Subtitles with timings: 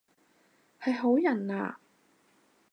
[0.81, 1.77] 係好人啊？